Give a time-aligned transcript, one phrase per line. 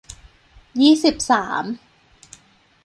[0.81, 1.63] ยี่สิบสาม